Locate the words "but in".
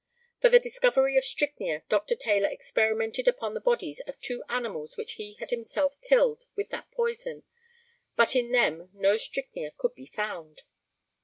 8.15-8.51